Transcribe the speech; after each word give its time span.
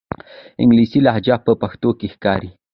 انګلیسي 0.61 0.99
لهجه 1.05 1.35
په 1.45 1.51
پښتو 1.61 1.89
کې 1.99 2.07
ښکاري. 2.13 2.49